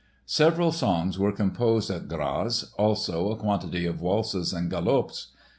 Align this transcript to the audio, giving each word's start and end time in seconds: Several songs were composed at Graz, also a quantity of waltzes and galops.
Several 0.25 0.71
songs 0.71 1.19
were 1.19 1.31
composed 1.31 1.91
at 1.91 2.07
Graz, 2.07 2.71
also 2.75 3.29
a 3.29 3.37
quantity 3.37 3.85
of 3.85 4.01
waltzes 4.01 4.51
and 4.51 4.67
galops. 4.71 5.27